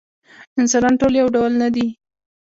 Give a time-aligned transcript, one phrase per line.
[0.59, 1.87] انسانان ټول یو ډول نه دي.